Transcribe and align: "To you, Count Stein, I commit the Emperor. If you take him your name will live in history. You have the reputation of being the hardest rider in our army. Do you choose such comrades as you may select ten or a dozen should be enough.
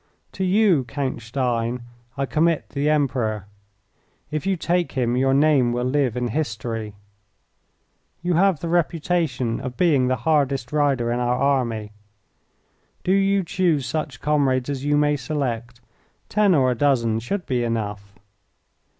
"To 0.31 0.43
you, 0.43 0.83
Count 0.85 1.21
Stein, 1.21 1.83
I 2.17 2.25
commit 2.25 2.69
the 2.69 2.89
Emperor. 2.89 3.45
If 4.31 4.47
you 4.47 4.57
take 4.57 4.93
him 4.93 5.15
your 5.15 5.31
name 5.35 5.73
will 5.73 5.85
live 5.85 6.17
in 6.17 6.29
history. 6.29 6.95
You 8.23 8.33
have 8.33 8.61
the 8.61 8.67
reputation 8.67 9.59
of 9.61 9.77
being 9.77 10.07
the 10.07 10.15
hardest 10.25 10.71
rider 10.73 11.11
in 11.11 11.19
our 11.19 11.35
army. 11.35 11.91
Do 13.03 13.11
you 13.11 13.43
choose 13.43 13.85
such 13.85 14.21
comrades 14.21 14.71
as 14.71 14.83
you 14.83 14.97
may 14.97 15.17
select 15.17 15.81
ten 16.29 16.55
or 16.55 16.71
a 16.71 16.75
dozen 16.75 17.19
should 17.19 17.45
be 17.45 17.63
enough. 17.63 18.17